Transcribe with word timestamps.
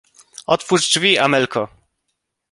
"otwórz 0.47 0.87
drzwi, 0.89 1.17
Amelko!" 1.19 1.67